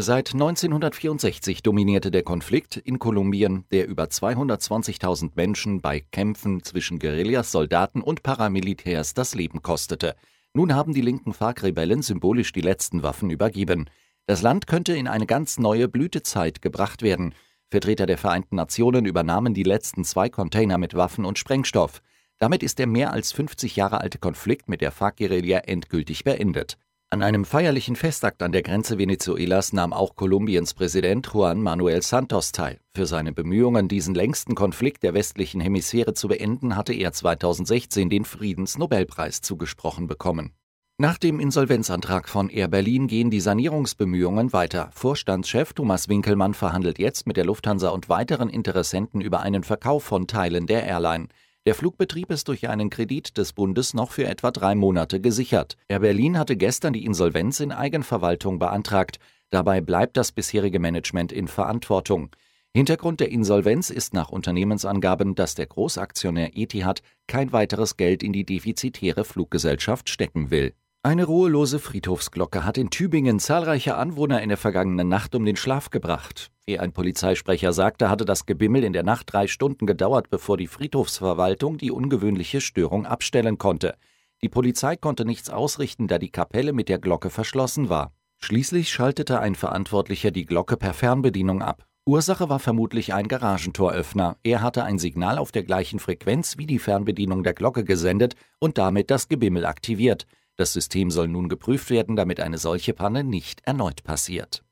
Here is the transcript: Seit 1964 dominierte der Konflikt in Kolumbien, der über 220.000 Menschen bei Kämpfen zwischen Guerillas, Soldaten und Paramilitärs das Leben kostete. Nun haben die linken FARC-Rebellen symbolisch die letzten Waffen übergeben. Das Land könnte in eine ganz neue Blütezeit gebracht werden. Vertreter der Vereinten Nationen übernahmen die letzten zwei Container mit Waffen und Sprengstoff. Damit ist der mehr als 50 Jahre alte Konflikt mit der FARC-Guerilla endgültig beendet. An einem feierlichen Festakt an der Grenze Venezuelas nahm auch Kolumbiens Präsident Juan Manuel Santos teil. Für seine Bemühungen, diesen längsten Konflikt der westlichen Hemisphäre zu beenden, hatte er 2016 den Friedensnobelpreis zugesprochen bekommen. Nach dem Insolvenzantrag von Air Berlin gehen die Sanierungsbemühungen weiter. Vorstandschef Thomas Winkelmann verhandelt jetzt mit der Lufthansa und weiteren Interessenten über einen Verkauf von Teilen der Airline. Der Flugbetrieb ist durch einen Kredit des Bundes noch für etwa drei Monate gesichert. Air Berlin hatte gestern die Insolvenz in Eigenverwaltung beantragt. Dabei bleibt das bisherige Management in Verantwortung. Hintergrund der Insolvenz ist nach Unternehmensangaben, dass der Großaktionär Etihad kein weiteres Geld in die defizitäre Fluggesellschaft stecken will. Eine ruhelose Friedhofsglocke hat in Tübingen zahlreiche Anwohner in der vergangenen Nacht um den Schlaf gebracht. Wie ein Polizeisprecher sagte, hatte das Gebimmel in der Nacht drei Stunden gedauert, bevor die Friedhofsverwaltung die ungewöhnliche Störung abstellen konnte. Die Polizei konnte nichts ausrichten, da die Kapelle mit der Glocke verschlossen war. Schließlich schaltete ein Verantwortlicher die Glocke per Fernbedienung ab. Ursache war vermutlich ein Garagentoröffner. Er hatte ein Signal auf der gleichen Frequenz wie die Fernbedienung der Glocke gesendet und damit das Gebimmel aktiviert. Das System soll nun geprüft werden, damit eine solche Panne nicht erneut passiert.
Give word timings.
Seit 0.00 0.32
1964 0.32 1.64
dominierte 1.64 2.12
der 2.12 2.22
Konflikt 2.22 2.76
in 2.76 3.00
Kolumbien, 3.00 3.64
der 3.72 3.88
über 3.88 4.04
220.000 4.04 5.32
Menschen 5.34 5.80
bei 5.80 6.04
Kämpfen 6.12 6.62
zwischen 6.62 7.00
Guerillas, 7.00 7.50
Soldaten 7.50 8.00
und 8.00 8.22
Paramilitärs 8.22 9.14
das 9.14 9.34
Leben 9.34 9.60
kostete. 9.60 10.14
Nun 10.54 10.72
haben 10.72 10.94
die 10.94 11.00
linken 11.00 11.32
FARC-Rebellen 11.32 12.02
symbolisch 12.02 12.52
die 12.52 12.60
letzten 12.60 13.02
Waffen 13.02 13.30
übergeben. 13.30 13.90
Das 14.26 14.40
Land 14.40 14.68
könnte 14.68 14.96
in 14.96 15.08
eine 15.08 15.26
ganz 15.26 15.58
neue 15.58 15.88
Blütezeit 15.88 16.62
gebracht 16.62 17.02
werden. 17.02 17.34
Vertreter 17.68 18.06
der 18.06 18.18
Vereinten 18.18 18.54
Nationen 18.54 19.04
übernahmen 19.04 19.52
die 19.52 19.64
letzten 19.64 20.04
zwei 20.04 20.28
Container 20.28 20.78
mit 20.78 20.94
Waffen 20.94 21.24
und 21.24 21.40
Sprengstoff. 21.40 22.02
Damit 22.38 22.62
ist 22.62 22.78
der 22.78 22.86
mehr 22.86 23.12
als 23.12 23.32
50 23.32 23.74
Jahre 23.74 24.00
alte 24.00 24.18
Konflikt 24.18 24.68
mit 24.68 24.80
der 24.80 24.92
FARC-Guerilla 24.92 25.58
endgültig 25.58 26.22
beendet. 26.22 26.78
An 27.10 27.22
einem 27.22 27.46
feierlichen 27.46 27.96
Festakt 27.96 28.42
an 28.42 28.52
der 28.52 28.60
Grenze 28.60 28.98
Venezuelas 28.98 29.72
nahm 29.72 29.94
auch 29.94 30.14
Kolumbiens 30.14 30.74
Präsident 30.74 31.26
Juan 31.32 31.62
Manuel 31.62 32.02
Santos 32.02 32.52
teil. 32.52 32.80
Für 32.94 33.06
seine 33.06 33.32
Bemühungen, 33.32 33.88
diesen 33.88 34.14
längsten 34.14 34.54
Konflikt 34.54 35.02
der 35.02 35.14
westlichen 35.14 35.62
Hemisphäre 35.62 36.12
zu 36.12 36.28
beenden, 36.28 36.76
hatte 36.76 36.92
er 36.92 37.12
2016 37.12 38.10
den 38.10 38.26
Friedensnobelpreis 38.26 39.40
zugesprochen 39.40 40.06
bekommen. 40.06 40.52
Nach 40.98 41.16
dem 41.16 41.40
Insolvenzantrag 41.40 42.28
von 42.28 42.50
Air 42.50 42.68
Berlin 42.68 43.06
gehen 43.06 43.30
die 43.30 43.40
Sanierungsbemühungen 43.40 44.52
weiter. 44.52 44.90
Vorstandschef 44.92 45.72
Thomas 45.72 46.10
Winkelmann 46.10 46.52
verhandelt 46.52 46.98
jetzt 46.98 47.26
mit 47.26 47.38
der 47.38 47.46
Lufthansa 47.46 47.88
und 47.88 48.10
weiteren 48.10 48.50
Interessenten 48.50 49.22
über 49.22 49.40
einen 49.40 49.62
Verkauf 49.62 50.04
von 50.04 50.26
Teilen 50.26 50.66
der 50.66 50.84
Airline. 50.84 51.28
Der 51.68 51.74
Flugbetrieb 51.74 52.30
ist 52.30 52.48
durch 52.48 52.66
einen 52.70 52.88
Kredit 52.88 53.36
des 53.36 53.52
Bundes 53.52 53.92
noch 53.92 54.10
für 54.10 54.24
etwa 54.24 54.50
drei 54.50 54.74
Monate 54.74 55.20
gesichert. 55.20 55.76
Air 55.86 55.98
Berlin 55.98 56.38
hatte 56.38 56.56
gestern 56.56 56.94
die 56.94 57.04
Insolvenz 57.04 57.60
in 57.60 57.72
Eigenverwaltung 57.72 58.58
beantragt. 58.58 59.18
Dabei 59.50 59.82
bleibt 59.82 60.16
das 60.16 60.32
bisherige 60.32 60.78
Management 60.78 61.30
in 61.30 61.46
Verantwortung. 61.46 62.30
Hintergrund 62.74 63.20
der 63.20 63.30
Insolvenz 63.30 63.90
ist 63.90 64.14
nach 64.14 64.30
Unternehmensangaben, 64.30 65.34
dass 65.34 65.56
der 65.56 65.66
Großaktionär 65.66 66.56
Etihad 66.56 67.02
kein 67.26 67.52
weiteres 67.52 67.98
Geld 67.98 68.22
in 68.22 68.32
die 68.32 68.46
defizitäre 68.46 69.26
Fluggesellschaft 69.26 70.08
stecken 70.08 70.50
will. 70.50 70.72
Eine 71.02 71.26
ruhelose 71.26 71.80
Friedhofsglocke 71.80 72.64
hat 72.64 72.78
in 72.78 72.88
Tübingen 72.88 73.40
zahlreiche 73.40 73.96
Anwohner 73.96 74.40
in 74.40 74.48
der 74.48 74.56
vergangenen 74.56 75.10
Nacht 75.10 75.34
um 75.34 75.44
den 75.44 75.56
Schlaf 75.56 75.90
gebracht. 75.90 76.50
Wie 76.68 76.78
ein 76.78 76.92
Polizeisprecher 76.92 77.72
sagte, 77.72 78.10
hatte 78.10 78.26
das 78.26 78.44
Gebimmel 78.44 78.84
in 78.84 78.92
der 78.92 79.02
Nacht 79.02 79.32
drei 79.32 79.46
Stunden 79.46 79.86
gedauert, 79.86 80.28
bevor 80.28 80.58
die 80.58 80.66
Friedhofsverwaltung 80.66 81.78
die 81.78 81.90
ungewöhnliche 81.90 82.60
Störung 82.60 83.06
abstellen 83.06 83.56
konnte. 83.56 83.94
Die 84.42 84.50
Polizei 84.50 84.94
konnte 84.96 85.24
nichts 85.24 85.48
ausrichten, 85.48 86.08
da 86.08 86.18
die 86.18 86.28
Kapelle 86.28 86.74
mit 86.74 86.90
der 86.90 86.98
Glocke 86.98 87.30
verschlossen 87.30 87.88
war. 87.88 88.12
Schließlich 88.36 88.90
schaltete 88.92 89.40
ein 89.40 89.54
Verantwortlicher 89.54 90.30
die 90.30 90.44
Glocke 90.44 90.76
per 90.76 90.92
Fernbedienung 90.92 91.62
ab. 91.62 91.86
Ursache 92.04 92.50
war 92.50 92.58
vermutlich 92.58 93.14
ein 93.14 93.28
Garagentoröffner. 93.28 94.36
Er 94.42 94.60
hatte 94.60 94.84
ein 94.84 94.98
Signal 94.98 95.38
auf 95.38 95.52
der 95.52 95.62
gleichen 95.62 96.00
Frequenz 96.00 96.58
wie 96.58 96.66
die 96.66 96.78
Fernbedienung 96.78 97.44
der 97.44 97.54
Glocke 97.54 97.82
gesendet 97.82 98.34
und 98.58 98.76
damit 98.76 99.10
das 99.10 99.28
Gebimmel 99.28 99.64
aktiviert. 99.64 100.26
Das 100.56 100.74
System 100.74 101.10
soll 101.10 101.28
nun 101.28 101.48
geprüft 101.48 101.88
werden, 101.88 102.14
damit 102.14 102.40
eine 102.40 102.58
solche 102.58 102.92
Panne 102.92 103.24
nicht 103.24 103.62
erneut 103.64 104.04
passiert. 104.04 104.64